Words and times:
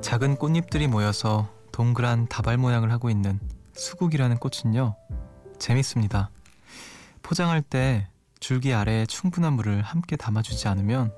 작은 0.00 0.36
꽃잎들이 0.36 0.86
모여서 0.86 1.48
동그란 1.72 2.28
다발 2.28 2.56
모양을 2.56 2.92
하고 2.92 3.10
있는 3.10 3.40
수국이라는 3.74 4.38
꽃은요. 4.38 4.94
재밌습니다. 5.58 6.30
포장할 7.22 7.62
때 7.62 8.08
줄기 8.40 8.72
아래에 8.72 9.06
충분한 9.06 9.54
물을 9.54 9.82
함께 9.82 10.16
담아주지 10.16 10.68
않으면 10.68 11.12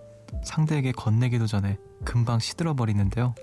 상대에게 0.44 0.92
건네기도 0.92 1.46
전에 1.46 1.76
금방 2.04 2.38
시들어 2.38 2.74
버리는데요. 2.74 3.34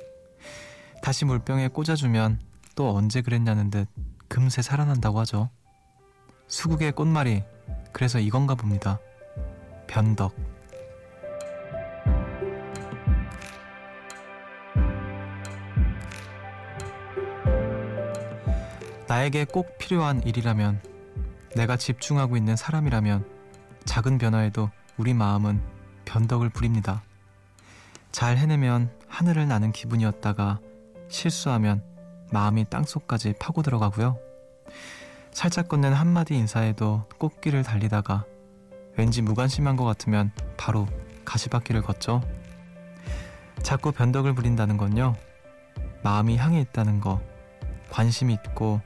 다시 1.02 1.26
물병에 1.26 1.68
꽂아주면 1.68 2.40
또 2.76 2.96
언제 2.96 3.22
그랬냐는 3.22 3.70
듯 3.70 3.88
금세 4.28 4.62
살아난다고 4.62 5.20
하죠. 5.20 5.50
수국의 6.48 6.94
꽃말이 6.94 7.44
그래서 7.94 8.20
이건가 8.20 8.56
봅니다. 8.56 9.00
변덕. 9.88 10.36
나에게 19.26 19.46
꼭 19.46 19.78
필요한 19.80 20.22
일이라면, 20.24 20.82
내가 21.56 21.78
집중하고 21.78 22.38
있는 22.38 22.56
사람이라면, 22.56 23.26
작은 23.86 24.18
변화에도 24.20 24.70
우리 24.98 25.14
마음은 25.16 25.62
변덕을 26.06 26.50
부립니다. 26.50 27.02
잘 28.12 28.38
해내면 28.38 28.92
하늘을 29.08 29.48
나는 29.48 29.72
기분이었다가 29.72 30.60
실수하면 31.10 31.84
마음이 32.32 32.66
땅속까지 32.70 33.36
파고 33.40 33.64
들어가고요. 33.64 34.20
살짝 35.32 35.70
건넨 35.70 35.94
한마디 35.94 36.36
인사에도 36.36 37.06
꽃길을 37.18 37.64
달리다가 37.64 38.26
왠지 38.96 39.22
무관심한 39.22 39.76
것 39.76 39.86
같으면 39.86 40.32
바로 40.56 40.88
가시밭길을 41.26 41.82
걷죠. 41.82 42.22
자꾸 43.64 43.92
변덕을 43.92 44.36
부린다는 44.36 44.78
건요. 44.78 45.16
마음이 46.04 46.38
향해 46.38 46.62
있다는 46.62 47.00
거, 47.00 47.22
관심이 47.90 48.34
있고 48.34 48.82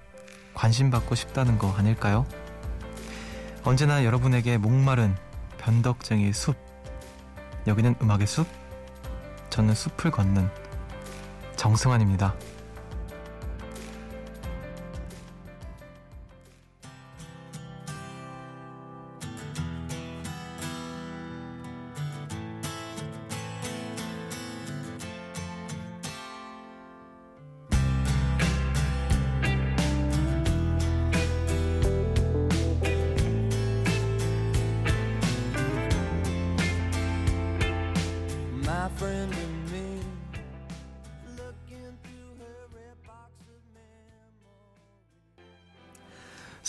관심받고 0.60 1.16
싶다는 1.16 1.58
거 1.58 1.72
아닐까요? 1.72 2.26
언제나 3.64 4.04
여러분에게 4.04 4.58
목마른 4.58 5.16
변덕쟁이 5.58 6.34
숲. 6.34 6.58
여기는 7.66 7.96
음악의 8.02 8.28
숲. 8.28 8.46
저는 9.50 9.74
숲을 9.74 10.12
걷는 10.12 10.50
정승환입니다. 11.56 12.36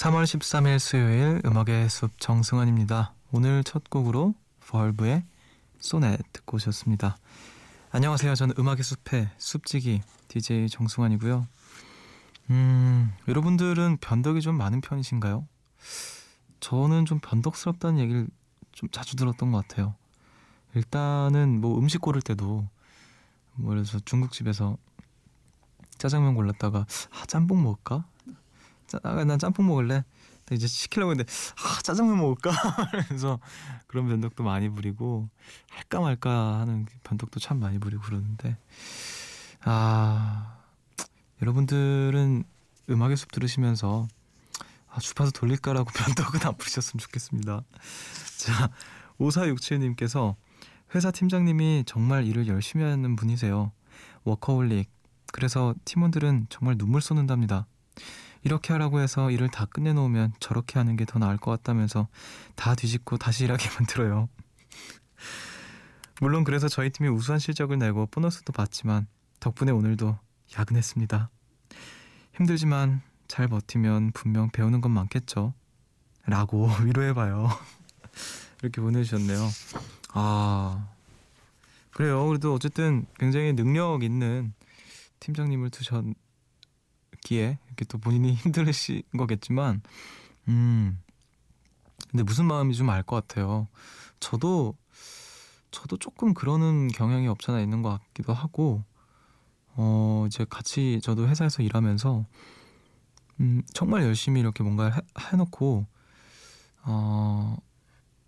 3월 0.01 0.25
13일 0.25 0.79
수요일 0.79 1.43
음악의 1.45 1.91
숲 1.91 2.19
정승환입니다. 2.19 3.13
오늘 3.33 3.63
첫 3.63 3.91
곡으로 3.91 4.35
벌브의 4.67 5.25
소넷 5.79 6.19
듣고 6.33 6.57
오셨습니다. 6.57 7.19
안녕하세요. 7.91 8.35
저는 8.35 8.55
음악의 8.59 8.83
숲의 8.83 9.29
숲지기 9.37 10.01
DJ 10.29 10.71
정승환이고요. 10.71 11.47
음, 12.49 13.13
여러분들은 13.29 13.99
변덕이 14.01 14.41
좀 14.41 14.57
많은 14.57 14.81
편이신가요? 14.81 15.47
저는 16.61 17.05
좀 17.05 17.19
변덕스럽다는 17.21 17.99
얘기를 17.99 18.27
좀 18.73 18.89
자주 18.89 19.17
들었던 19.17 19.53
것 19.53 19.69
같아요. 19.69 19.97
일단은 20.75 21.61
뭐 21.61 21.79
음식 21.79 22.01
고를 22.01 22.23
때도 22.23 22.67
뭐 23.53 23.69
그래서 23.69 23.99
중국집에서 24.07 24.79
짜장면 25.99 26.35
골랐다가 26.35 26.87
아 27.11 27.27
짬뽕 27.27 27.63
먹을까? 27.63 28.07
아, 29.03 29.25
난 29.25 29.39
짬뽕 29.39 29.67
먹을래. 29.67 30.05
이제 30.53 30.67
시키려고 30.67 31.13
했는데 31.13 31.31
아 31.57 31.81
짜장면 31.83 32.19
먹을까? 32.19 32.51
그래서 33.07 33.39
그런 33.87 34.09
변덕도 34.09 34.43
많이 34.43 34.69
부리고 34.69 35.29
할까 35.69 36.01
말까 36.01 36.59
하는 36.61 36.87
변덕도 37.05 37.39
참 37.39 37.61
많이 37.61 37.79
부리고 37.79 38.03
그러는데 38.03 38.57
아 39.63 40.59
여러분들은 41.41 42.45
음악의 42.89 43.17
숲 43.17 43.31
들으시면서 43.31 44.09
아, 44.89 44.99
주파수 44.99 45.33
돌릴까라고 45.33 45.91
변덕은 45.95 46.41
안 46.45 46.57
부리셨으면 46.57 46.99
좋겠습니다. 46.99 47.63
자 48.39 48.71
5467님께서 49.21 50.35
회사 50.95 51.13
팀장님이 51.13 51.85
정말 51.87 52.27
일을 52.27 52.49
열심히 52.49 52.85
하는 52.85 53.15
분이세요. 53.15 53.71
워커홀릭. 54.25 54.91
그래서 55.33 55.75
팀원들은 55.85 56.47
정말 56.49 56.77
눈물 56.77 57.01
쏟는답니다. 57.01 57.67
이렇게 58.43 58.73
하라고 58.73 59.01
해서 59.01 59.31
일을 59.31 59.49
다 59.51 59.67
끝내놓으면 59.67 60.33
저렇게 60.41 60.79
하는 60.79 60.97
게 60.97 61.05
더 61.05 61.19
나을 61.19 61.37
것 61.37 61.51
같다면서 61.51 62.09
다 62.55 62.75
뒤집고 62.75 63.19
다시 63.19 63.45
일하게 63.45 63.69
만들어요. 63.71 64.29
물론 66.21 66.45
그래서 66.45 66.69
저희 66.69 66.91
팀이 66.91 67.09
우수한 67.09 67.39
실적을 67.39 67.79
내고 67.79 68.07
보너스도 68.07 68.53
받지만 68.53 69.07
덕분에 69.41 69.73
오늘도 69.73 70.19
야근했습니다. 70.59 71.31
힘들지만 72.37 73.03
잘 73.29 73.49
버티면 73.49 74.13
분명 74.13 74.51
배우는 74.51 74.81
건 74.81 74.93
많겠죠. 74.93 75.55
라고 76.27 76.69
위로해봐요. 76.85 77.49
이렇게 78.63 78.81
보내주셨네요. 78.81 79.49
아, 80.13 80.89
그래요. 81.93 82.27
그래도 82.27 82.55
어쨌든 82.55 83.07
굉장히 83.19 83.55
능력 83.55 84.03
있는 84.03 84.53
팀장님을 85.21 85.71
두셨, 85.71 86.05
기에 87.31 87.59
이렇게 87.67 87.85
또 87.85 87.99
본인이 87.99 88.35
힘들으신 88.43 89.03
거겠지만 89.17 89.83
음 90.49 91.01
근데 92.11 92.25
무슨 92.25 92.47
마음이 92.47 92.75
좀 92.75 92.91
알 92.91 93.05
것 93.05 93.27
같아요. 93.29 93.69
저도 94.19 94.75
저도 95.71 95.97
조금 95.97 96.35
그러는 96.35 96.89
경향이 96.89 97.29
없잖아 97.29 97.61
있는 97.61 97.83
것 97.83 97.91
같기도 97.91 98.33
하고 98.33 98.83
어 99.77 100.25
이제 100.27 100.45
같이 100.49 101.01
저도 101.05 101.29
회사에서 101.29 101.63
일하면서 101.63 102.25
음 103.41 103.63
정말 103.73 104.03
열심히 104.03 104.41
이렇게 104.41 104.63
뭔가 104.65 104.91
해, 104.91 105.01
해놓고 105.33 105.87
어, 106.83 107.57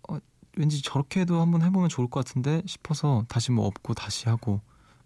어 0.09 0.17
왠지 0.55 0.81
저렇게 0.81 1.21
해도 1.21 1.41
한번 1.41 1.61
해보면 1.61 1.89
좋을 1.89 2.07
것 2.09 2.25
같은데 2.25 2.61
싶어서 2.65 3.25
다시 3.27 3.51
뭐 3.51 3.65
업고 3.67 3.93
다시 3.93 4.29
하고 4.29 4.61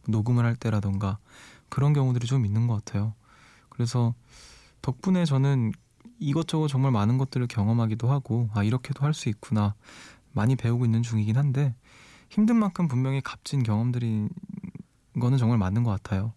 녹음을 0.08 0.46
할 0.46 0.56
때라던가 0.56 1.18
그런 1.69 1.94
경우들이 1.94 2.28
좀 2.28 2.46
있는 2.46 2.68
것 2.68 2.75
같아요. 2.85 3.16
그래서 3.77 4.13
덕분에 4.81 5.23
저는 5.25 5.72
이것저것 6.19 6.67
정말 6.67 6.91
많은 6.91 7.17
것들을 7.19 7.46
경험하기도 7.47 8.09
하고 8.09 8.49
아 8.53 8.63
이렇게도 8.63 9.05
할 9.05 9.13
수 9.13 9.29
있구나 9.29 9.75
많이 10.34 10.55
배우고 10.55 10.84
있는 10.85 11.03
중이긴 11.03 11.37
한데 11.37 11.75
힘든 12.29 12.57
만큼 12.57 12.87
분명히 12.87 13.22
값진 13.22 13.63
경험들이 13.63 14.28
거는 15.19 15.37
정말 15.37 15.57
맞는 15.57 15.84
것 15.84 15.91
같아요. 15.91 16.34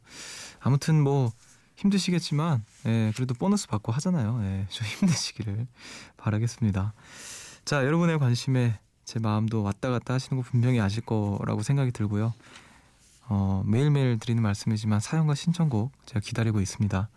아무튼 0.60 1.02
뭐 1.02 1.32
힘드시겠지만 1.76 2.62
예, 2.86 3.12
그래도 3.14 3.34
보너스 3.34 3.66
받고 3.68 3.90
하잖아요. 3.92 4.38
예, 4.42 4.66
좀 4.70 4.86
힘내시기를 4.86 5.66
바라겠습니다. 6.18 6.92
자 7.64 7.84
여러분의 7.84 8.18
관심에 8.18 8.78
제 9.04 9.18
마음도 9.18 9.62
왔다 9.62 9.90
갔다 9.90 10.14
하시는 10.14 10.40
거 10.40 10.48
분명히 10.48 10.80
아실 10.80 11.02
거라고 11.04 11.62
생각이 11.62 11.90
들고요. 11.92 12.32
어, 13.30 13.62
매일매일 13.64 14.18
드리는 14.18 14.42
말씀이지만 14.42 15.00
사연과 15.00 15.34
신청곡 15.34 15.92
제가 16.04 16.20
기다리고 16.20 16.60
있습니다. 16.60 17.08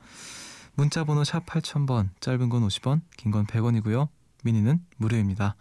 문자 0.75 1.03
번호 1.03 1.23
샵 1.23 1.45
8000번, 1.45 2.09
짧은 2.19 2.49
건 2.49 2.65
50원, 2.67 3.01
긴 3.17 3.31
건 3.31 3.45
100원이고요. 3.47 4.07
미니는 4.43 4.79
무료입니다. 4.97 5.55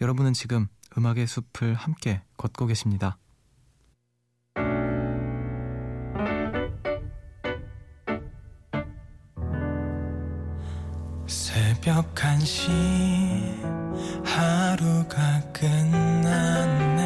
여러분은 0.00 0.32
지금 0.32 0.68
음악의 0.96 1.26
숲을 1.26 1.74
함께 1.74 2.22
걷고 2.36 2.66
계십니다. 2.66 3.18
새벽 11.26 12.14
1시 12.14 12.68
하루가 14.24 15.40
끝났네 15.52 16.99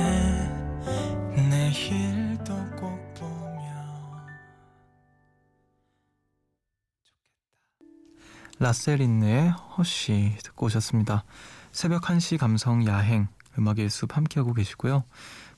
라셀린느의 8.58 9.50
허쉬 9.50 10.36
듣고 10.42 10.66
오셨습니다. 10.66 11.24
새벽 11.72 12.02
1시 12.02 12.38
감성 12.38 12.86
야행 12.86 13.26
음악의 13.58 13.90
숲 13.90 14.16
함께하고 14.16 14.52
계시고요. 14.54 15.04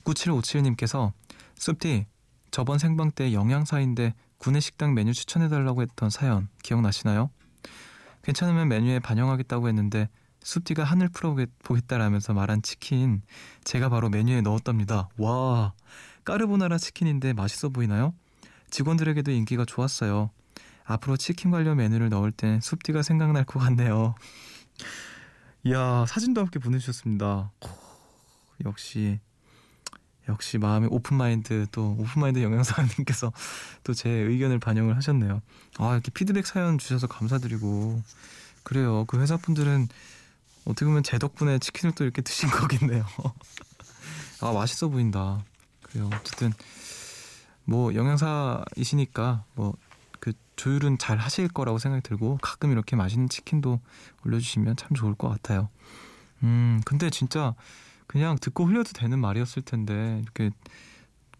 9757님께서 0.03 1.11
숲디 1.55 2.05
저번 2.49 2.79
생방 2.79 3.11
때 3.11 3.33
영양사인데 3.33 4.13
구내 4.37 4.59
식당 4.59 4.93
메뉴 4.93 5.13
추천해달라고 5.13 5.81
했던 5.81 6.09
사연 6.09 6.47
기억나시나요? 6.63 7.29
괜찮으면 8.23 8.67
메뉴에 8.67 8.99
반영하겠다고 8.99 9.67
했는데 9.67 10.09
숲디가 10.43 10.83
한을 10.83 11.09
풀어보겠다라면서 11.09 12.33
말한 12.33 12.61
치킨 12.61 13.21
제가 13.63 13.89
바로 13.89 14.09
메뉴에 14.09 14.41
넣었답니다. 14.41 15.09
와 15.17 15.73
까르보나라 16.23 16.77
치킨인데 16.77 17.33
맛있어 17.33 17.69
보이나요? 17.69 18.13
직원들에게도 18.69 19.31
인기가 19.31 19.65
좋았어요. 19.65 20.31
앞으로 20.87 21.17
치킨 21.17 21.51
관련 21.51 21.77
메뉴를 21.77 22.09
넣을 22.09 22.31
땐 22.31 22.61
숲디가 22.61 23.01
생각날 23.03 23.43
것 23.43 23.59
같네요. 23.59 24.15
이야 25.63 26.05
사진도 26.07 26.41
함께 26.41 26.59
보내주셨습니다. 26.59 27.51
역시 28.65 29.19
역시 30.29 30.57
마음의 30.57 30.89
open 30.91 31.29
mind 31.29 31.67
또 31.71 31.95
open 31.99 32.20
mind 32.20 32.41
영양사님께서 32.41 33.31
또 33.83 33.93
제 33.93 34.09
의견을 34.09 34.59
반영을 34.59 34.95
하셨네요. 34.97 35.41
아 35.77 35.93
이렇게 35.93 36.11
피드백 36.11 36.45
사연 36.47 36.77
주셔서 36.77 37.07
감사드리고 37.07 38.01
그래요. 38.63 39.05
그 39.05 39.19
회사 39.19 39.37
분들은 39.37 39.87
어떻게 40.65 40.85
보면 40.85 41.03
제 41.03 41.17
덕분에 41.17 41.59
치킨을 41.59 41.95
또 41.95 42.03
이렇게 42.03 42.21
드신 42.21 42.49
거겠네요. 42.51 43.05
아 44.41 44.51
맛있어 44.51 44.89
보인다. 44.89 45.43
그래요. 45.81 46.09
어쨌든 46.13 46.51
뭐 47.63 47.93
영양사이시니까 47.93 49.43
뭐 49.55 49.73
그 50.19 50.33
조율은 50.55 50.97
잘 50.97 51.17
하실 51.17 51.47
거라고 51.47 51.77
생각이 51.77 52.01
들고 52.01 52.39
가끔 52.41 52.71
이렇게 52.71 52.95
맛있는 52.95 53.29
치킨도 53.29 53.79
올려주시면 54.25 54.75
참 54.75 54.93
좋을 54.93 55.15
것 55.15 55.29
같아요. 55.29 55.69
음 56.43 56.81
근데 56.85 57.09
진짜 57.09 57.55
그냥 58.07 58.37
듣고 58.39 58.65
흘려도 58.65 58.93
되는 58.93 59.19
말이었을 59.19 59.63
텐데 59.63 60.19
이렇게 60.23 60.49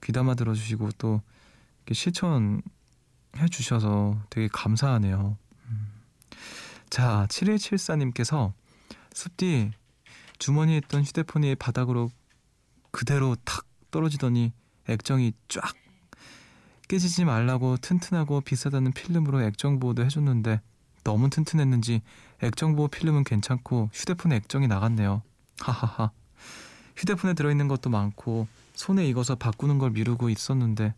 귀담아 0.03 0.35
들어주시고 0.35 0.89
또 0.97 1.21
이렇게 1.79 1.93
실천해 1.93 2.61
주셔서 3.49 4.21
되게 4.29 4.47
감사하네요. 4.51 5.37
음. 5.69 5.87
자, 6.89 7.25
7174님께서 7.29 8.53
습디 9.13 9.71
주머니에 10.39 10.77
있던 10.77 11.03
휴대폰이 11.03 11.55
바닥으로 11.55 12.11
그대로 12.91 13.35
탁 13.43 13.65
떨어지더니 13.89 14.53
액정이 14.87 15.33
쫙 15.47 15.73
깨지지 16.87 17.25
말라고 17.25 17.77
튼튼하고 17.77 18.41
비싸다는 18.41 18.93
필름으로 18.93 19.41
액정 19.41 19.79
보호도 19.79 20.05
해줬는데 20.05 20.61
너무 21.03 21.29
튼튼했는지 21.29 22.01
액정 22.41 22.75
보호 22.75 22.87
필름은 22.87 23.23
괜찮고 23.23 23.89
휴대폰 23.93 24.31
액정이 24.31 24.67
나갔네요. 24.67 25.21
하하하. 25.59 26.11
휴대폰에 26.95 27.33
들어있는 27.33 27.67
것도 27.67 27.89
많고 27.89 28.47
손에 28.73 29.05
익어서 29.07 29.35
바꾸는 29.35 29.79
걸 29.79 29.91
미루고 29.91 30.29
있었는데 30.29 30.93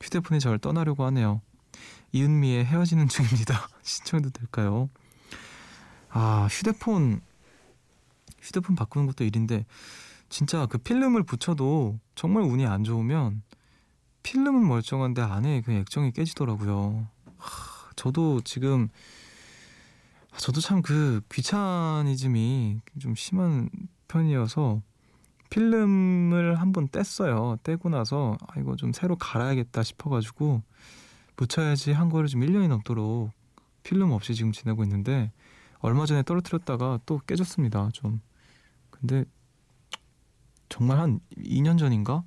휴대폰이 0.00 0.40
저를 0.40 0.58
떠나려고 0.58 1.04
하네요. 1.06 1.40
이은미의 2.12 2.64
헤어지는 2.64 3.08
중입니다. 3.08 3.68
신청해도 3.82 4.30
될까요? 4.30 4.88
아 6.10 6.46
휴대폰 6.50 7.20
휴대폰 8.40 8.76
바꾸는 8.76 9.06
것도 9.06 9.24
일인데 9.24 9.66
진짜 10.28 10.66
그 10.66 10.78
필름을 10.78 11.24
붙여도 11.24 11.98
정말 12.14 12.44
운이 12.44 12.66
안 12.66 12.84
좋으면 12.84 13.42
필름은 14.24 14.66
멀쩡한데 14.66 15.22
안에 15.22 15.60
그 15.60 15.72
액정이 15.72 16.10
깨지더라고요. 16.12 17.06
하, 17.36 17.90
저도 17.94 18.40
지금 18.40 18.88
저도 20.36 20.60
참 20.60 20.82
그 20.82 21.20
귀차니즘이 21.30 22.80
좀 22.98 23.14
심한 23.14 23.70
편이어서 24.08 24.82
필름을 25.50 26.56
한번 26.60 26.88
뗐어요. 26.88 27.62
떼고 27.62 27.88
나서 27.90 28.36
아 28.48 28.58
이거 28.58 28.74
좀 28.74 28.92
새로 28.92 29.14
갈아야겠다 29.14 29.84
싶어가지고 29.84 30.62
붙여야지 31.36 31.92
한 31.92 32.08
거를 32.08 32.28
좀 32.28 32.40
1년이 32.40 32.66
넘도록 32.68 33.30
필름 33.84 34.10
없이 34.10 34.34
지금 34.34 34.50
지내고 34.50 34.82
있는데 34.82 35.30
얼마 35.78 36.06
전에 36.06 36.22
떨어뜨렸다가 36.24 36.98
또 37.06 37.20
깨졌습니다. 37.26 37.90
좀 37.92 38.20
근데 38.90 39.24
정말 40.68 40.98
한 40.98 41.20
2년 41.36 41.78
전인가? 41.78 42.24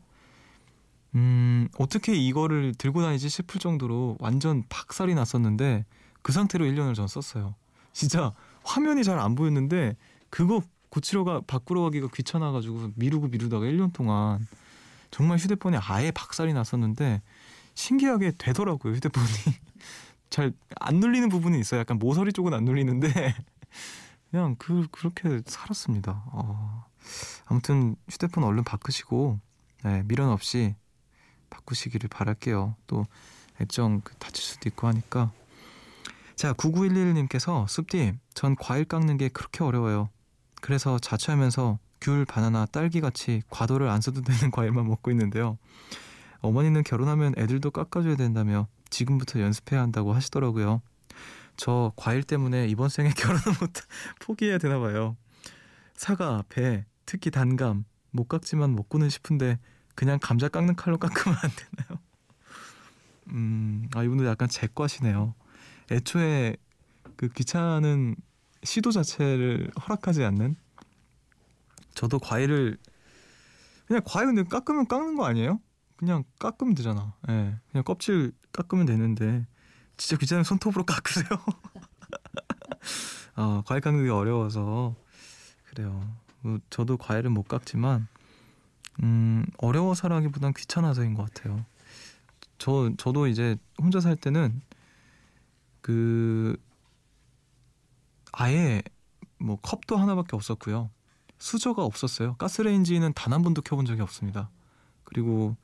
음, 1.15 1.68
어떻게 1.77 2.15
이거를 2.15 2.74
들고 2.75 3.01
다니지 3.01 3.30
싶을 3.30 3.59
정도로 3.59 4.18
완전 4.19 4.63
박살이 4.69 5.15
났었는데 5.15 5.86
그 6.21 6.31
상태로 6.31 6.65
1년을 6.65 6.95
전 6.95 7.07
썼어요. 7.07 7.56
진짜 7.94 8.31
화면이 8.63 9.04
잘 9.04 9.18
안 9.19 9.36
보였는데 9.36 9.95
그거 10.30 10.62
고치러가 10.89 11.42
바꾸러 11.48 11.81
가기가 11.81 12.07
귀찮아 12.13 12.51
가지고 12.51 12.92
미루고 12.95 13.27
미루다가 13.30 13.65
1년 13.65 13.94
동안 13.94 14.45
정말 15.12 15.38
휴대폰이 15.38 15.77
아예 15.77 16.12
박살이 16.12 16.54
났었는데 16.54 17.21
신기하게 17.75 18.33
되더라고요 18.38 18.94
휴대폰이 18.94 19.27
잘 20.30 20.54
안 20.80 20.95
눌리는 21.00 21.30
부분이 21.30 21.59
있어요. 21.59 21.80
약간 21.80 21.98
모서리 22.00 22.33
쪽은 22.33 22.54
안 22.54 22.65
눌리는데 22.65 23.07
그냥 24.31 24.56
그 24.59 24.88
그렇게 24.92 25.42
살았습니다. 25.45 26.24
어, 26.33 26.86
아무튼 27.45 27.95
휴대폰 28.09 28.44
얼른 28.44 28.63
바꾸시고 28.63 29.39
네, 29.83 30.04
미련 30.06 30.30
없이 30.30 30.75
바꾸시기를 31.50 32.10
바랄게요. 32.10 32.76
또 32.88 33.06
액정 33.60 34.02
그 34.04 34.14
다칠 34.16 34.44
수도 34.44 34.70
있고 34.70 34.88
하니까 34.88 35.32
자 36.36 36.54
9911님께서 36.54 37.68
숲디 37.68 38.14
전 38.34 38.56
과일 38.56 38.86
깎는 38.86 39.18
게 39.18 39.30
그렇게 39.30 39.64
어려워요. 39.64 40.10
그래서 40.62 41.00
자취하면서 41.00 41.80
귤, 42.02 42.26
바나나, 42.26 42.66
딸기 42.68 43.02
같이 43.02 43.42
과도를 43.50 43.90
안 43.90 44.02
써도 44.02 44.22
되는 44.22 44.52
과일만 44.52 44.88
먹고 44.88 45.12
있는데요. 45.12 45.58
어머니는 46.42 46.84
결혼하면 46.84 47.34
애들도 47.38 47.72
깎아줘야 47.72 48.16
된다며 48.16 48.68
지금부터 48.90 49.40
연습해야 49.40 49.82
한다고 49.82 50.14
하시더라고요. 50.14 50.82
저 51.58 51.92
과일 51.96 52.24
때문에 52.24 52.68
이번 52.68 52.90
생에 52.90 53.10
결혼을 53.18 53.44
못 53.60 53.71
포기해야 54.21 54.60
되나 54.60 54.80
봐요. 54.80 55.18
사과, 55.95 56.44
배, 56.50 56.86
특히 57.06 57.31
단감 57.31 57.86
못 58.12 58.28
깎지만 58.28 58.76
먹고는 58.76 59.10
싶은데 59.10 59.57
그냥 59.97 60.19
감자 60.21 60.47
깎는 60.47 60.75
칼로 60.75 60.99
깎으면 60.99 61.35
안 61.42 61.49
되나요? 61.49 61.99
음, 63.30 63.89
아 63.95 64.04
이분들 64.04 64.27
약간 64.27 64.47
제과시네요. 64.47 65.33
애초에 65.89 66.56
그 67.16 67.30
귀찮은 67.30 68.16
시도 68.61 68.92
자체를 68.92 69.71
허락하지 69.81 70.23
않는 70.23 70.56
저도 71.95 72.19
과일을 72.19 72.77
그냥 73.87 74.04
과일은 74.06 74.47
깎으면 74.47 74.87
깎는 74.87 75.16
거 75.16 75.25
아니에요? 75.25 75.59
그냥 75.95 76.23
깎으면 76.37 76.75
되잖아. 76.75 77.16
예. 77.30 77.33
네, 77.33 77.56
그냥 77.71 77.83
껍질 77.83 78.33
깎으면 78.54 78.85
되는데 78.85 79.47
진짜 79.97 80.16
귀찮으면 80.16 80.44
손톱으로 80.44 80.85
깎으세요. 80.85 81.25
아, 83.33 83.63
과일 83.66 83.81
깎는 83.81 84.04
게 84.04 84.11
어려워서 84.11 84.95
그래요. 85.66 86.16
뭐 86.42 86.59
저도 86.69 86.97
과일은 86.97 87.31
못 87.31 87.47
깎지만 87.47 88.07
음, 89.04 89.45
어려워서라기보단 89.57 90.54
귀찮아서인 90.54 91.13
것 91.13 91.31
같아요. 91.33 91.66
저 92.57 92.92
저도 92.97 93.27
이제 93.27 93.56
혼자 93.81 93.99
살 93.99 94.16
때는 94.16 94.61
그 95.81 96.57
아예 98.31 98.81
뭐 99.39 99.57
컵도 99.61 99.97
하나밖에 99.97 100.35
없었고요. 100.35 100.89
수저가 101.37 101.83
없었어요. 101.83 102.35
가스레인지는 102.37 103.13
단 103.13 103.33
한 103.33 103.44
번도 103.44 103.61
켜본 103.61 103.85
적이 103.85 104.01
없습니다. 104.01 104.49
그리고 105.04 105.56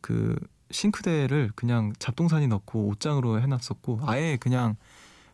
그 0.00 0.38
싱크대를 0.70 1.50
그냥 1.56 1.92
잡동사니 1.98 2.46
넣고 2.46 2.86
옷장으로 2.88 3.40
해놨었고 3.40 4.00
아예 4.04 4.36
그냥 4.36 4.76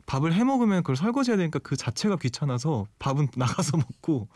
밥을 0.07 0.33
해 0.33 0.45
먹으면 0.45 0.83
그걸 0.83 0.97
설거지해야 0.97 1.37
되니까 1.37 1.59
그 1.59 1.77
자체가 1.77 2.17
귀찮아서 2.17 2.87
밥은 2.99 3.29
나가서 3.37 3.77
먹고 3.77 4.29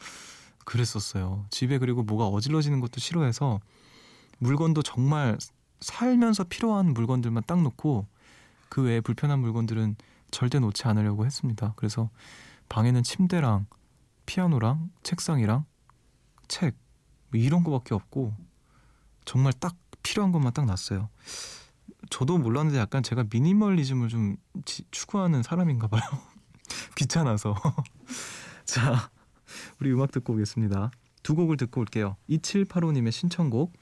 그랬었어요. 0.70 1.46
집에 1.50 1.78
그리고 1.78 2.02
뭐가 2.02 2.26
어질러지는 2.26 2.80
것도 2.80 3.00
싫어해서 3.00 3.60
물건도 4.38 4.82
정말 4.82 5.38
살면서 5.80 6.44
필요한 6.44 6.92
물건들만 6.92 7.42
딱 7.46 7.62
놓고 7.62 8.06
그 8.68 8.82
외에 8.82 9.00
불편한 9.00 9.40
물건들은 9.40 9.96
절대 10.30 10.58
놓지 10.58 10.86
않으려고 10.86 11.26
했습니다. 11.26 11.72
그래서 11.76 12.10
방에는 12.68 13.02
침대랑 13.02 13.66
피아노랑 14.26 14.90
책상이랑 15.02 15.64
책 16.48 16.76
뭐 17.30 17.40
이런 17.40 17.64
거밖에 17.64 17.94
없고 17.94 18.34
정말 19.24 19.52
딱 19.54 19.76
필요한 20.02 20.32
것만 20.32 20.52
딱 20.52 20.66
놨어요. 20.66 21.08
저도 22.10 22.38
몰랐는데 22.38 22.78
약간 22.78 23.02
제가 23.02 23.24
미니멀리즘을 23.30 24.08
좀 24.08 24.36
지, 24.64 24.84
추구하는 24.90 25.42
사람인가 25.42 25.86
봐요. 25.86 26.02
귀찮아서. 26.96 27.54
자, 28.64 29.10
우리 29.80 29.92
음악 29.92 30.12
듣고 30.12 30.34
오겠습니다. 30.34 30.90
두 31.22 31.34
곡을 31.34 31.56
듣고 31.56 31.80
올게요. 31.80 32.16
2785님의 32.28 33.12
신청곡 33.12 33.72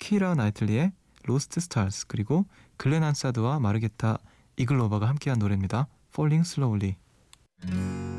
키라 0.00 0.34
나이틀리의 0.34 0.92
Lost 1.24 1.60
Stars 1.60 2.06
그리고 2.06 2.44
글렌 2.76 3.02
한사드와 3.02 3.58
마르케타 3.60 4.18
이글로바가 4.56 5.08
함께한 5.08 5.38
노래입니다. 5.38 5.88
Falling 6.12 6.46
Slowly. 6.48 8.13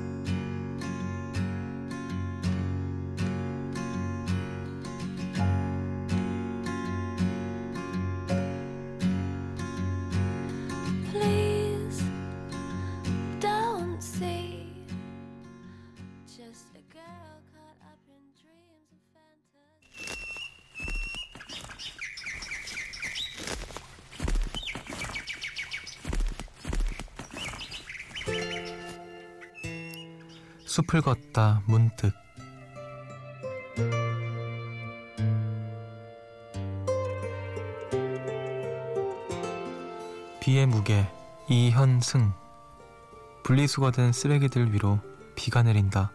걷다 31.01 31.61
문득 31.65 32.13
비의 40.39 40.67
무게 40.67 41.07
이현승 41.49 42.31
분리수거 43.43 43.91
된 43.91 44.11
쓰레기들 44.11 44.73
위로 44.73 44.99
비가 45.35 45.61
내린다. 45.61 46.11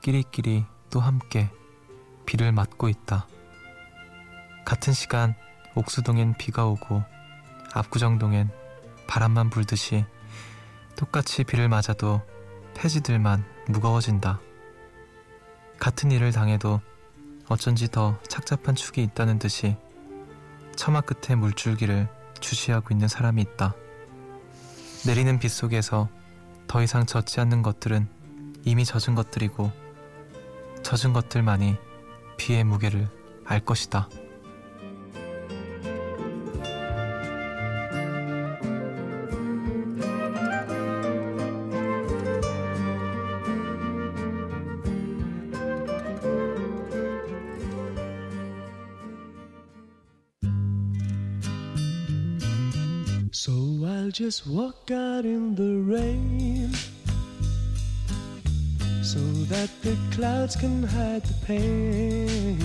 끼리끼리 0.00 0.64
또 0.90 1.00
함께 1.00 1.50
비를 2.26 2.50
맞고 2.52 2.88
있다. 2.88 3.26
같은 4.64 4.92
시간 4.92 5.34
옥수동엔 5.74 6.36
비가 6.38 6.66
오고 6.66 7.04
압구정동엔 7.72 8.50
바람만 9.06 9.50
불듯이 9.50 10.04
똑같이 10.96 11.44
비를 11.44 11.68
맞아도 11.68 12.22
폐지들만 12.74 13.44
무거워진다. 13.68 14.40
같은 15.78 16.10
일을 16.10 16.32
당해도 16.32 16.80
어쩐지 17.48 17.90
더 17.90 18.18
착잡한 18.28 18.74
축이 18.74 19.02
있다는 19.02 19.38
듯이 19.38 19.76
처마 20.76 21.00
끝에 21.00 21.36
물줄기를 21.36 22.08
주시하고 22.40 22.88
있는 22.92 23.08
사람이 23.08 23.42
있다. 23.42 23.74
내리는 25.06 25.38
빗 25.38 25.48
속에서 25.50 26.08
더 26.66 26.82
이상 26.82 27.06
젖지 27.06 27.40
않는 27.40 27.62
것들은 27.62 28.08
이미 28.64 28.84
젖은 28.84 29.14
것들이고 29.14 29.70
젖은 30.82 31.12
것들만이 31.12 31.76
비의 32.36 32.64
무게를 32.64 33.08
알 33.44 33.60
것이다. 33.60 34.08
Just 54.24 54.46
walk 54.46 54.90
out 54.90 55.26
in 55.26 55.54
the 55.54 55.84
rain 55.84 56.72
so 59.02 59.20
that 59.52 59.68
the 59.82 59.94
clouds 60.16 60.56
can 60.56 60.82
hide 60.82 61.22
the 61.24 61.34
pain. 61.44 62.58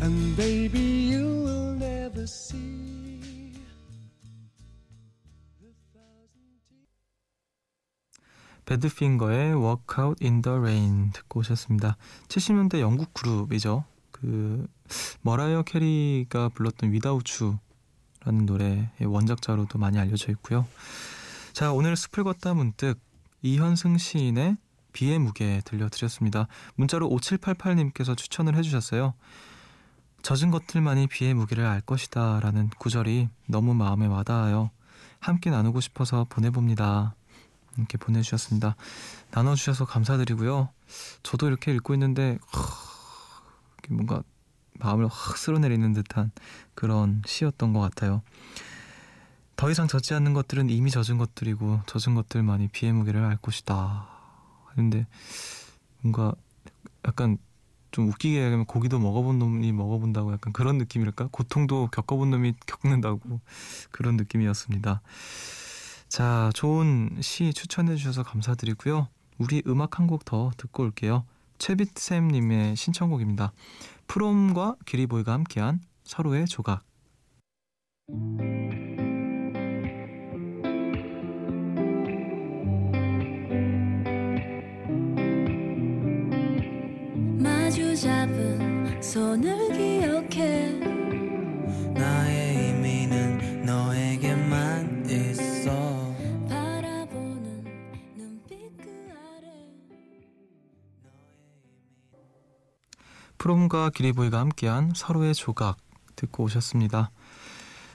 And 0.00 0.36
baby, 0.36 1.10
you 1.10 1.26
will 1.42 1.74
never 1.74 2.24
see. 2.24 2.78
배드핑거의 8.64 9.54
Walk 9.60 9.98
Out 9.98 10.24
in 10.24 10.40
the 10.40 10.56
Rain 10.56 11.10
듣고 11.12 11.40
오셨습니다. 11.40 11.96
70년대 12.28 12.78
영국 12.78 13.12
그룹이죠. 13.12 13.82
그 14.12 14.68
머라이어 15.22 15.64
캐리가 15.64 16.50
불렀던 16.50 16.90
Without 16.90 17.42
You 17.42 17.58
라는 18.28 18.44
노래의 18.44 18.90
원작자로도 19.06 19.78
많이 19.78 19.98
알려져 19.98 20.30
있고요. 20.32 20.66
자, 21.54 21.72
오늘 21.72 21.96
숲을 21.96 22.24
걷다 22.24 22.52
문득 22.52 23.00
이현승 23.40 23.96
시인의 23.96 24.58
비의 24.92 25.18
무게 25.18 25.62
들려드렸습니다. 25.64 26.46
문자로 26.74 27.08
5788님께서 27.08 28.14
추천을 28.14 28.54
해주셨어요. 28.56 29.14
젖은 30.20 30.50
것들만이 30.50 31.06
비의 31.06 31.32
무게를 31.32 31.64
알 31.64 31.80
것이다 31.80 32.40
라는 32.40 32.68
구절이 32.78 33.30
너무 33.46 33.72
마음에 33.72 34.06
와닿아요. 34.06 34.70
함께 35.20 35.48
나누고 35.48 35.80
싶어서 35.80 36.26
보내봅니다. 36.28 37.14
이렇게 37.78 37.96
보내주셨습니다. 37.96 38.76
나눠주셔서 39.30 39.86
감사드리고요. 39.86 40.68
저도 41.22 41.46
이렇게 41.46 41.72
읽고 41.72 41.94
있는데 41.94 42.38
뭔가 43.88 44.22
마음을 44.78 45.06
확 45.08 45.36
쓸어내리는 45.36 45.92
듯한 45.92 46.30
그런 46.74 47.22
시였던 47.26 47.72
것 47.72 47.80
같아요. 47.80 48.22
더 49.56 49.70
이상 49.70 49.88
젖지 49.88 50.14
않는 50.14 50.34
것들은 50.34 50.70
이미 50.70 50.90
젖은 50.90 51.18
것들이고 51.18 51.80
젖은 51.86 52.14
것들만이 52.14 52.68
비의 52.68 52.92
무게를 52.92 53.24
알 53.24 53.36
것이다. 53.36 54.06
근데 54.74 55.06
뭔가 56.00 56.32
약간 57.06 57.38
좀 57.90 58.08
웃기게 58.08 58.36
얘기하면 58.36 58.66
고기도 58.66 58.98
먹어본 58.98 59.38
놈이 59.38 59.72
먹어본다고 59.72 60.32
약간 60.32 60.52
그런 60.52 60.78
느낌일까? 60.78 61.28
고통도 61.32 61.88
겪어본 61.90 62.30
놈이 62.30 62.54
겪는다고 62.66 63.40
그런 63.90 64.16
느낌이었습니다. 64.16 65.00
자, 66.08 66.50
좋은 66.54 67.18
시 67.20 67.52
추천해 67.52 67.96
주셔서 67.96 68.22
감사드리고요. 68.22 69.08
우리 69.38 69.62
음악 69.66 69.98
한 69.98 70.06
곡 70.06 70.24
더 70.24 70.50
듣고 70.56 70.84
올게요. 70.84 71.24
최빛샘님의 71.58 72.76
신청곡입니다. 72.76 73.52
프롬과 74.08 74.76
기리보이가 74.86 75.32
함께한 75.32 75.80
서로의 76.02 76.46
조각. 76.46 76.82
마주 87.38 87.94
잡은 87.94 89.00
손을 89.02 89.72
기억해 89.72 90.47
프롬과 103.48 103.88
기리보이가 103.94 104.38
함께한 104.38 104.92
서로의 104.94 105.34
조각 105.34 105.78
듣고 106.16 106.44
오셨습니다. 106.44 107.10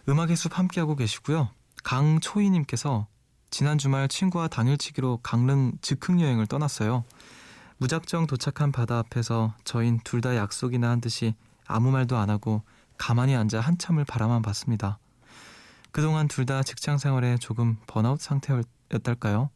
음악의 0.10 0.36
숲 0.36 0.58
함께하고 0.58 0.96
계시고요. 0.96 1.52
강초희님께서 1.84 3.06
지난 3.52 3.78
주말 3.78 4.08
친구와 4.08 4.48
당일치기로 4.48 5.20
강릉 5.22 5.74
즉흥 5.84 6.20
여행을 6.22 6.48
떠났어요. 6.48 7.04
무작정 7.78 8.26
도착한 8.26 8.72
바다 8.72 8.98
앞에서 8.98 9.54
저흰 9.64 10.00
둘 10.04 10.22
다 10.22 10.36
약속이나 10.36 10.90
한 10.90 11.02
듯이 11.02 11.36
아무 11.68 11.92
말도 11.92 12.18
안 12.18 12.32
하고 12.32 12.64
가만히 12.98 13.36
앉아 13.36 13.60
한참을 13.60 14.06
바라만 14.06 14.42
봤습니다. 14.42 14.98
그동안 15.92 16.28
둘 16.28 16.48
다 16.48 16.64
직장 16.64 16.98
생활에 16.98 17.38
조금 17.38 17.78
번아웃 17.86 18.20
상태였달까요? 18.20 19.52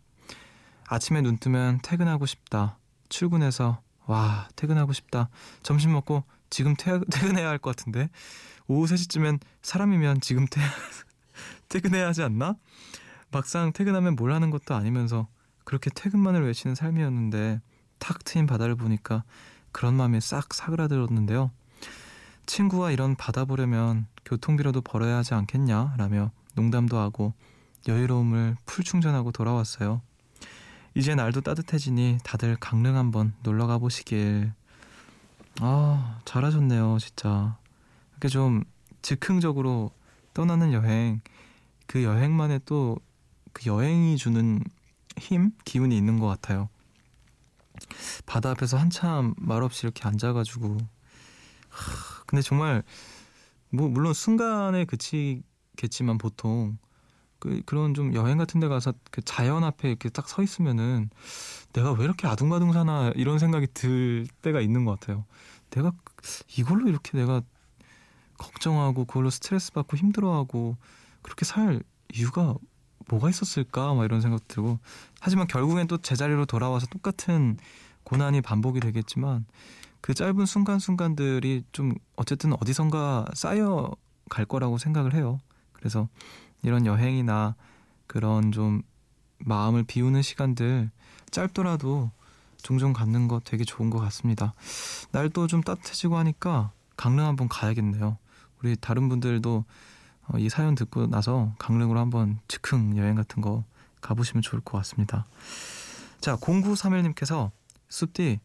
아침에 0.88 1.22
눈 1.22 1.40
뜨면 1.40 1.80
퇴근하고 1.82 2.28
싶다. 2.28 2.78
출근해서 3.10 3.82
와 4.08 4.48
퇴근하고 4.56 4.94
싶다. 4.94 5.30
점심 5.64 5.92
먹고 5.94 6.24
지금 6.50 6.76
퇴, 6.76 7.00
퇴근해야 7.12 7.48
할 7.50 7.60
것 7.60 7.76
같은데 7.76 8.10
오후 8.68 8.86
3시쯤엔 8.86 9.40
사람이면 9.62 10.22
지금 10.22 10.46
퇴, 10.50 10.60
퇴근해야 11.70 12.08
하지 12.08 12.24
않나? 12.24 12.56
막상 13.32 13.72
퇴근하면 13.74 14.16
뭘 14.16 14.32
하는 14.32 14.50
것도 14.50 14.74
아니면서 14.76 15.28
그렇게 15.66 15.90
퇴근만을 15.90 16.46
외치는 16.46 16.76
삶이었는데 16.76 17.62
탁 18.00 18.24
트인 18.24 18.48
바다를 18.48 18.76
보니까 18.76 19.24
그런 19.74 19.96
마음이 19.96 20.22
싹 20.22 20.54
사그라들었는데요. 20.54 21.52
친구와 22.46 22.92
이런 22.92 23.16
바다 23.16 23.44
보려면 23.44 24.08
교통비라도 24.26 24.82
벌어야 24.82 25.18
하지 25.18 25.34
않겠냐? 25.34 25.96
라며 25.98 26.32
농담도 26.56 26.98
하고 26.98 27.34
여유로움을 27.88 28.56
풀 28.66 28.84
충전하고 28.86 29.32
돌아왔어요. 29.32 30.02
이제 30.98 31.16
날도 31.16 31.42
따뜻해지니 31.42 32.20
다들 32.24 32.58
강릉 32.60 32.96
한번 32.96 33.34
놀러 33.44 33.68
가보시길. 33.68 34.52
아, 35.62 36.20
잘하셨네요, 36.26 36.98
진짜. 37.00 37.58
이렇게 38.12 38.28
좀 38.28 38.64
즉흥적으로 39.02 39.92
떠나는 40.34 40.74
여행, 40.74 41.22
그 41.88 42.04
여행만의 42.04 42.62
또 42.66 42.98
그 43.58 43.66
여행이 43.66 44.18
주는 44.18 44.64
힘, 45.18 45.50
기운이 45.66 45.98
있는 45.98 46.20
것 46.20 46.28
같아요. 46.28 46.70
바다 48.28 48.52
앞에서 48.52 48.78
한참 48.78 49.34
말없이 49.36 49.88
이렇게 49.88 50.08
앉아가지고. 50.08 50.78
하, 51.70 52.24
근데 52.28 52.44
정말, 52.44 52.84
뭐, 53.72 53.90
물론 53.90 54.14
순간에 54.14 54.86
그치겠지만 54.86 56.20
보통 56.20 56.78
그, 57.40 57.62
그런 57.66 57.94
좀 57.94 58.14
여행 58.14 58.38
같은 58.38 58.60
데 58.60 58.68
가서 58.68 58.94
그 59.12 59.22
자연 59.22 59.64
앞에 59.64 59.90
이렇게 59.90 60.10
딱 60.10 60.28
서 60.28 60.44
있으면은 60.44 61.10
내가 61.74 61.92
왜 61.92 62.04
이렇게 62.04 62.28
아둥바둥 62.28 62.74
사나 62.74 63.12
이런 63.16 63.40
생각이 63.40 63.68
들 63.74 64.28
때가 64.42 64.62
있는 64.62 64.86
것 64.86 65.00
같아요. 65.00 65.26
내가 65.70 65.92
이걸로 66.58 66.88
이렇게 66.88 67.18
내가 67.18 67.42
걱정하고 68.38 69.06
그걸로 69.06 69.30
스트레스 69.30 69.72
받고 69.74 69.98
힘들어하고 69.98 70.78
그렇게 71.22 71.46
살 71.46 71.82
이유가 72.14 72.56
뭐가 73.10 73.30
있었을까 73.30 73.94
막 73.94 74.06
이런 74.06 74.22
생각 74.22 74.48
들고 74.48 74.80
하지만 75.20 75.48
결국엔 75.48 75.88
또 75.88 75.98
제자리로 75.98 76.46
돌아와서 76.46 76.88
똑같은 76.88 77.58
고난이 78.04 78.42
반복이 78.42 78.80
되겠지만 78.80 79.46
그 80.02 80.14
짧은 80.14 80.46
순간순간들이 80.46 81.64
좀 81.72 81.94
어쨌든 82.16 82.54
어디선가 82.54 83.26
쌓여 83.34 83.92
갈 84.30 84.46
거라고 84.46 84.78
생각을 84.78 85.14
해요. 85.14 85.40
그래서 85.74 86.08
이런 86.64 86.86
여행이나 86.86 87.56
그런 88.08 88.52
좀 88.52 88.82
마음을 89.40 89.84
비우는 89.84 90.22
시간들 90.22 90.90
짧더라도 91.32 92.12
종종 92.62 92.94
갖는 92.94 93.28
거 93.28 93.40
되게 93.44 93.64
좋은 93.64 93.90
것 93.90 94.00
같습니다. 94.00 94.54
날도 95.12 95.48
좀 95.48 95.62
따뜻해지고 95.62 96.18
하니까 96.18 96.72
강릉 96.96 97.26
한번 97.26 97.48
가야겠네요. 97.48 98.18
우리 98.62 98.76
다른 98.76 99.10
분들도 99.10 99.66
어, 100.30 100.38
이 100.38 100.50
사연 100.50 100.76
듣고 100.76 101.08
나서 101.08 101.54
강릉으로 101.60 102.00
한번 102.00 102.40
즉흥 102.48 102.98
여행 102.98 103.16
같은 103.16 103.42
거 103.42 103.64
가보시면 104.02 104.42
좋을 104.42 104.62
것 104.62 104.78
같습니다. 104.80 105.26
자, 106.20 106.36
0931님께서 106.38 107.52
숲디 107.90 108.40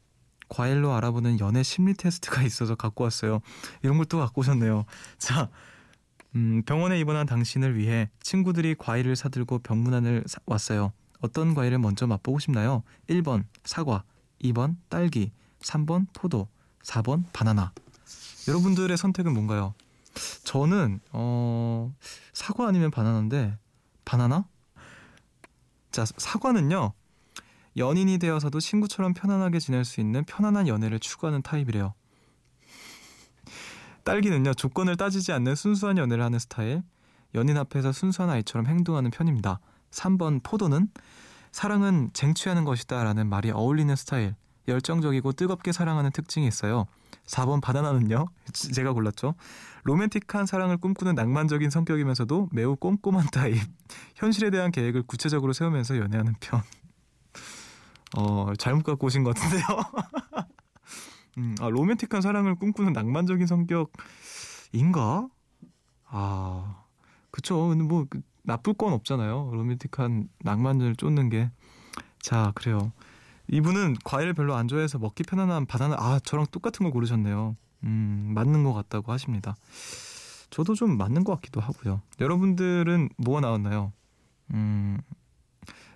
과일로 0.48 0.92
알아보는 0.92 1.40
연애 1.40 1.62
심리 1.62 1.94
테스트가 1.94 2.42
있어서 2.44 2.74
갖고 2.74 3.04
왔어요. 3.04 3.40
이런 3.82 3.96
걸 3.96 4.04
또 4.06 4.18
갖고 4.18 4.42
오셨네요. 4.42 4.84
자, 5.18 5.48
음, 6.34 6.62
병원에 6.64 6.98
입원한 6.98 7.26
당신을 7.26 7.76
위해 7.76 8.08
친구들이 8.20 8.74
과일을 8.78 9.16
사들고 9.16 9.58
병문안을 9.60 10.24
사- 10.26 10.40
왔어요. 10.46 10.92
어떤 11.20 11.54
과일을 11.54 11.78
먼저 11.78 12.06
맛보고 12.06 12.38
싶나요? 12.38 12.82
1번 13.08 13.44
사과, 13.64 14.02
2번 14.42 14.76
딸기, 14.88 15.30
3번 15.60 16.06
포도, 16.14 16.48
4번 16.82 17.24
바나나. 17.32 17.72
여러분들의 18.48 18.96
선택은 18.96 19.32
뭔가요? 19.34 19.74
저는 20.44 21.00
어 21.12 21.94
사과 22.32 22.66
아니면 22.66 22.90
바나나인데 22.90 23.56
바나나? 24.04 24.46
자 25.90 26.04
사과는요 26.04 26.92
연인이 27.76 28.18
되어서도 28.18 28.60
친구처럼 28.60 29.14
편안하게 29.14 29.58
지낼 29.58 29.84
수 29.84 30.00
있는 30.00 30.24
편안한 30.24 30.66
연애를 30.68 30.98
추구하는 30.98 31.40
타입이래요. 31.42 31.94
딸기는요 34.04 34.54
조건을 34.54 34.96
따지지 34.96 35.32
않는 35.32 35.54
순수한 35.54 35.98
연애를 35.98 36.24
하는 36.24 36.38
스타일. 36.38 36.82
연인 37.34 37.56
앞에서 37.56 37.92
순수한 37.92 38.30
아이처럼 38.30 38.66
행동하는 38.66 39.10
편입니다. 39.10 39.60
3번 39.90 40.42
포도는 40.42 40.88
사랑은 41.50 42.10
쟁취하는 42.12 42.64
것이다라는 42.64 43.28
말이 43.28 43.50
어울리는 43.50 43.94
스타일. 43.96 44.34
열정적이고 44.68 45.32
뜨겁게 45.32 45.72
사랑하는 45.72 46.10
특징이 46.12 46.46
있어요. 46.46 46.86
4번 47.26 47.60
바나나는요. 47.60 48.26
제가 48.52 48.92
골랐죠. 48.92 49.34
로맨틱한 49.84 50.46
사랑을 50.46 50.76
꿈꾸는 50.76 51.14
낭만적인 51.14 51.70
성격이면서도 51.70 52.48
매우 52.52 52.76
꼼꼼한 52.76 53.26
타입. 53.32 53.58
현실에 54.14 54.50
대한 54.50 54.70
계획을 54.70 55.02
구체적으로 55.02 55.52
세우면서 55.52 55.98
연애하는 55.98 56.34
편. 56.40 56.62
어, 58.16 58.52
잘못 58.58 58.84
갖고 58.84 59.06
오신 59.06 59.24
것 59.24 59.34
같은데요. 59.34 59.66
음, 61.38 61.54
아, 61.60 61.68
로맨틱한 61.68 62.20
사랑을 62.20 62.54
꿈꾸는 62.56 62.92
낭만적인 62.92 63.46
성격인가? 63.46 65.28
아, 66.06 66.84
그쵸. 67.30 67.68
근데 67.68 67.84
뭐 67.84 68.06
그, 68.08 68.20
나쁠 68.42 68.74
건 68.74 68.92
없잖아요. 68.92 69.50
로맨틱한 69.52 70.28
낭만을 70.40 70.96
쫓는 70.96 71.30
게. 71.30 71.50
자, 72.20 72.52
그래요. 72.54 72.92
이분은 73.48 73.96
과일을 74.04 74.34
별로 74.34 74.54
안 74.54 74.68
좋아해서 74.68 74.98
먹기 74.98 75.24
편안한 75.24 75.66
바나나. 75.66 75.96
아, 75.98 76.20
저랑 76.24 76.46
똑같은 76.50 76.84
걸 76.84 76.92
고르셨네요. 76.92 77.56
음, 77.84 78.32
맞는 78.34 78.62
것 78.64 78.72
같다고 78.72 79.12
하십니다. 79.12 79.56
저도 80.50 80.74
좀 80.74 80.96
맞는 80.98 81.24
것 81.24 81.34
같기도 81.36 81.60
하고요. 81.60 82.02
여러분들은 82.20 83.08
뭐가 83.16 83.40
나왔나요? 83.40 83.92
음, 84.52 84.98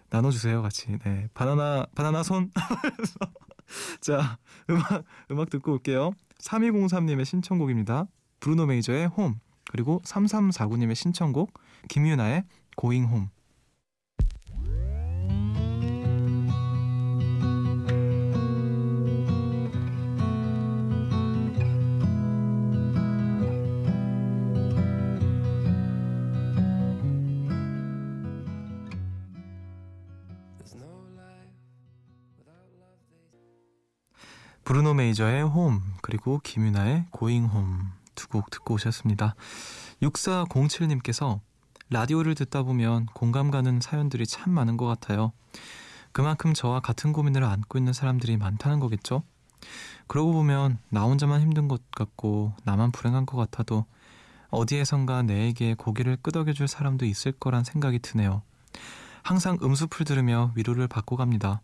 나눠주세요, 0.08 0.62
같이. 0.62 0.86
네. 1.04 1.28
바나나, 1.34 1.86
바나나 1.94 2.22
손. 2.22 2.50
자, 4.00 4.38
음악, 4.70 5.04
음악 5.30 5.50
듣고 5.50 5.72
올게요. 5.72 6.12
3203님의 6.38 7.24
신청곡입니다. 7.24 8.06
브루노 8.40 8.66
메이저의 8.66 9.08
홈. 9.08 9.40
그리고 9.70 10.00
3349님의 10.04 10.94
신청곡, 10.94 11.52
김유나의 11.88 12.44
고잉 12.76 13.06
홈. 13.06 13.30
브루노 34.66 34.94
메이저의 34.94 35.44
홈 35.44 35.80
그리고 36.02 36.40
김유나의 36.42 37.06
고잉 37.12 37.46
홈 37.46 37.92
두 38.16 38.26
곡 38.28 38.50
듣고 38.50 38.74
오셨습니다. 38.74 39.36
6407님께서 40.02 41.38
라디오를 41.88 42.34
듣다 42.34 42.64
보면 42.64 43.06
공감 43.14 43.52
가는 43.52 43.78
사연들이 43.80 44.26
참 44.26 44.52
많은 44.52 44.76
것 44.76 44.86
같아요. 44.86 45.32
그만큼 46.10 46.52
저와 46.52 46.80
같은 46.80 47.12
고민을 47.12 47.44
안고 47.44 47.78
있는 47.78 47.92
사람들이 47.92 48.38
많다는 48.38 48.80
거겠죠? 48.80 49.22
그러고 50.08 50.32
보면 50.32 50.78
나 50.88 51.02
혼자만 51.02 51.42
힘든 51.42 51.68
것 51.68 51.88
같고 51.92 52.54
나만 52.64 52.90
불행한 52.90 53.24
것 53.24 53.36
같아도 53.36 53.84
어디에선가 54.48 55.22
내에게 55.22 55.74
고개를 55.74 56.16
끄덕여줄 56.22 56.66
사람도 56.66 57.04
있을 57.04 57.30
거란 57.30 57.62
생각이 57.62 58.00
드네요. 58.00 58.42
항상 59.22 59.58
음수풀 59.62 60.04
들으며 60.04 60.50
위로를 60.56 60.88
받고 60.88 61.16
갑니다. 61.16 61.60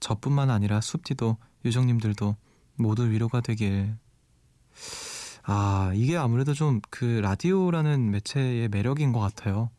저뿐만 0.00 0.48
아니라 0.48 0.80
숲디도 0.80 1.36
유정님들도 1.64 2.36
모두 2.76 3.10
위로가 3.10 3.40
되길. 3.40 3.96
아, 5.44 5.92
이게 5.94 6.16
아무래도 6.16 6.52
좀 6.54 6.80
그 6.90 7.04
라디오라는 7.04 8.10
매체의 8.10 8.68
매력인 8.68 9.12
것 9.12 9.20
같아요. 9.20 9.70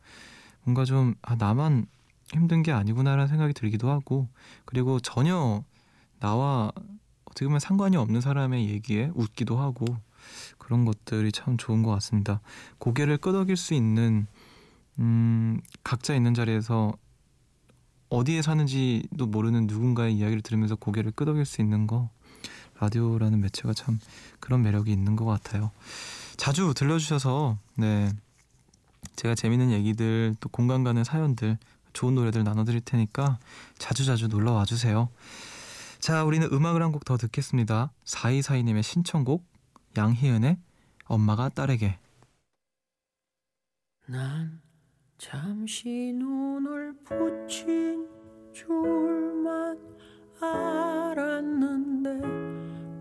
뭔가 0.64 0.84
좀, 0.84 1.14
아, 1.22 1.36
나만 1.36 1.86
힘든 2.32 2.62
게 2.62 2.72
아니구나라는 2.72 3.28
생각이 3.28 3.52
들기도 3.54 3.90
하고, 3.90 4.28
그리고 4.64 5.00
전혀 5.00 5.64
나와 6.18 6.72
어떻게 7.24 7.46
보면 7.46 7.60
상관이 7.60 7.96
없는 7.96 8.20
사람의 8.20 8.68
얘기에 8.68 9.12
웃기도 9.14 9.58
하고, 9.58 9.84
그런 10.58 10.84
것들이 10.84 11.32
참 11.32 11.56
좋은 11.56 11.82
것 11.82 11.90
같습니다. 11.92 12.40
고개를 12.78 13.18
끄덕일 13.18 13.56
수 13.56 13.74
있는, 13.74 14.26
음, 14.98 15.60
각자 15.82 16.14
있는 16.14 16.34
자리에서 16.34 16.92
어디에 18.10 18.42
사는지도 18.42 19.26
모르는 19.26 19.66
누군가의 19.66 20.14
이야기를 20.14 20.42
들으면서 20.42 20.74
고개를 20.74 21.12
끄덕일 21.12 21.44
수 21.44 21.60
있는 21.60 21.86
거 21.86 22.10
라디오라는 22.80 23.40
매체가 23.40 23.72
참 23.72 23.98
그런 24.40 24.62
매력이 24.62 24.90
있는 24.92 25.16
것 25.16 25.24
같아요. 25.24 25.70
자주 26.36 26.72
들려주셔서 26.74 27.58
네 27.76 28.10
제가 29.16 29.34
재밌는 29.34 29.70
얘기들 29.72 30.34
또 30.40 30.48
공감 30.48 30.82
가는 30.84 31.04
사연들 31.04 31.58
좋은 31.92 32.14
노래들 32.14 32.44
나눠드릴 32.44 32.80
테니까 32.80 33.38
자주 33.78 34.04
자주 34.04 34.28
놀러 34.28 34.52
와주세요. 34.52 35.08
자 35.98 36.24
우리는 36.24 36.48
음악을 36.50 36.82
한 36.82 36.92
곡 36.92 37.04
더 37.04 37.16
듣겠습니다. 37.16 37.92
4242님의 38.04 38.82
신청곡 38.82 39.44
양희은의 39.96 40.56
엄마가 41.04 41.48
딸에게 41.50 41.98
난 44.06 44.60
잠시 45.20 46.14
눈을 46.14 46.94
붙인 47.04 48.08
줄만 48.54 49.78
알았는데 50.40 52.22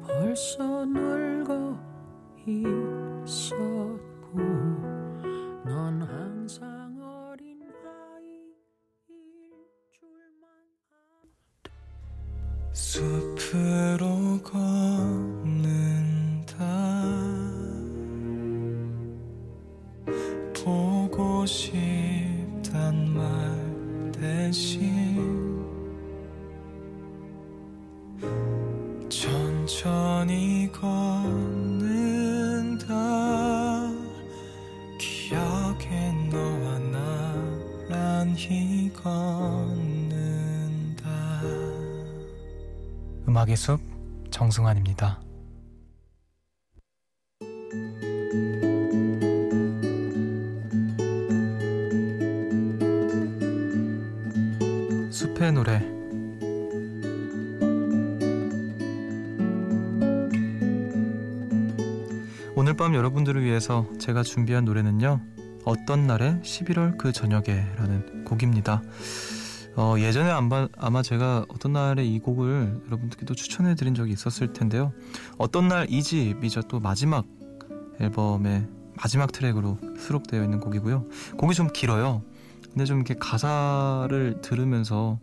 벌써 0.05 0.83
늙어 0.83 1.79
있었고 2.45 4.37
넌 5.63 6.01
항상 6.01 6.99
어린 7.01 7.61
아이일 7.85 8.53
줄만 9.93 10.49
숲으로 12.73 14.41
걷 14.43 14.59
숲 43.59 43.77
정승환입니다. 44.31 45.19
숲의 55.11 55.51
노래 55.51 55.81
오늘 62.55 62.77
밤 62.77 62.95
여러분들을 62.95 63.43
위해서 63.43 63.85
제가 63.99 64.23
준비한 64.23 64.63
노래는요 64.63 65.19
어떤 65.65 66.07
날의 66.07 66.39
11월 66.43 66.97
그 66.97 67.11
저녁에라는 67.11 68.23
곡입니다 68.23 68.81
어, 69.79 69.97
예전에 69.97 70.29
아마, 70.29 70.67
아마 70.77 71.01
제가 71.01 71.45
어떤 71.47 71.71
날에 71.71 72.03
이 72.03 72.19
곡을 72.19 72.81
여러분들께도 72.87 73.33
추천해 73.33 73.75
드린 73.75 73.95
적이 73.95 74.11
있었을 74.11 74.51
텐데요. 74.51 74.91
어떤날 75.37 75.87
2집이죠. 75.89 76.63
또 76.63 76.81
마지막 76.81 77.25
앨범의 78.01 78.67
마지막 79.01 79.31
트랙으로 79.31 79.77
수록되어 79.97 80.43
있는 80.43 80.59
곡이고요. 80.59 81.05
곡이 81.37 81.55
좀 81.55 81.69
길어요. 81.71 82.23
근데 82.65 82.83
좀 82.83 82.97
이렇게 82.97 83.15
가사를 83.17 84.41
들으면서 84.41 85.17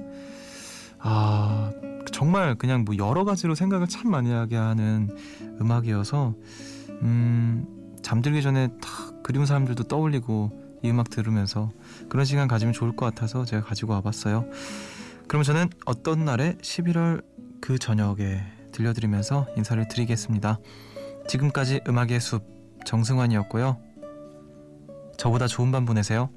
아 1.00 1.70
정말 2.10 2.54
그냥 2.54 2.86
뭐 2.86 2.96
여러 2.96 3.24
가지로 3.26 3.54
생각을 3.54 3.88
참 3.88 4.10
많이 4.10 4.30
하게 4.32 4.56
하는 4.56 5.14
음악이어서 5.60 6.34
음 7.02 7.98
잠들기 8.00 8.40
전에 8.40 8.68
탁 8.80 9.22
그리운 9.22 9.44
사람들도 9.44 9.84
떠올리고 9.84 10.65
이 10.86 10.90
음악 10.90 11.10
들으면서 11.10 11.70
그런 12.08 12.24
시간 12.24 12.46
가지면 12.48 12.72
좋을 12.72 12.94
것 12.94 13.06
같아서 13.06 13.44
제가 13.44 13.64
가지고 13.64 13.92
와봤어요. 13.94 14.46
그럼 15.26 15.42
저는 15.42 15.68
어떤 15.84 16.24
날에 16.24 16.56
11월 16.62 17.24
그 17.60 17.78
저녁에 17.78 18.42
들려드리면서 18.72 19.46
인사를 19.56 19.88
드리겠습니다. 19.88 20.60
지금까지 21.28 21.80
음악의 21.88 22.20
숲 22.20 22.44
정승환이었고요. 22.84 23.78
저보다 25.16 25.48
좋은 25.48 25.72
밤 25.72 25.84
보내세요. 25.84 26.30